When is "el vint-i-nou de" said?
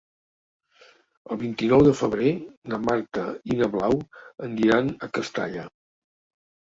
1.33-1.91